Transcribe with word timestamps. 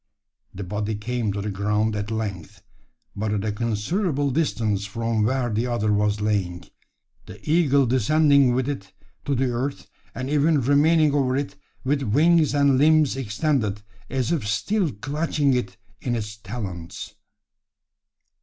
The 0.55 0.63
body 0.63 0.95
came 0.95 1.31
to 1.31 1.41
the 1.43 1.51
ground 1.51 1.95
at 1.95 2.09
length 2.09 2.63
but 3.15 3.31
at 3.33 3.45
a 3.45 3.51
considerable 3.51 4.31
distance 4.31 4.83
from 4.87 5.25
where 5.25 5.51
the 5.53 5.67
other 5.67 5.93
was 5.93 6.19
lying 6.21 6.63
the 7.27 7.37
eagle 7.47 7.85
descending 7.85 8.55
with 8.55 8.67
it 8.67 8.93
to 9.25 9.35
the 9.35 9.51
earth, 9.51 9.87
and 10.15 10.27
even 10.27 10.59
remaining 10.59 11.13
over 11.13 11.35
it 11.37 11.55
with 11.83 12.01
wings 12.01 12.55
and 12.55 12.79
limbs 12.79 13.15
extended, 13.15 13.83
as 14.09 14.31
if 14.31 14.47
still 14.47 14.91
clutching 14.91 15.53
it 15.53 15.77
in 16.01 16.15
his 16.15 16.35
talons! 16.35 17.13